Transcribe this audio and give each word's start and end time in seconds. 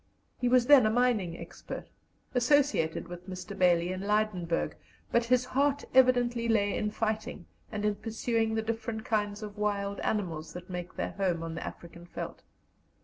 He 0.39 0.49
was 0.49 0.65
then 0.65 0.87
a 0.87 0.89
mining 0.89 1.37
expert, 1.37 1.85
associated 2.33 3.07
with 3.07 3.29
Mr. 3.29 3.55
Bailey 3.55 3.91
in 3.91 4.01
Lydenburg, 4.01 4.73
but 5.11 5.25
his 5.25 5.45
heart 5.45 5.85
evidently 5.93 6.47
lay 6.47 6.75
in 6.75 6.89
fighting 6.89 7.45
and 7.71 7.85
in 7.85 7.93
pursuing 7.93 8.55
the 8.55 8.63
different 8.63 9.05
kinds 9.05 9.43
of 9.43 9.59
wild 9.59 9.99
animals 9.99 10.53
that 10.53 10.71
make 10.71 10.95
their 10.95 11.11
home 11.11 11.43
on 11.43 11.53
the 11.53 11.63
African 11.63 12.05
veldt. 12.07 12.41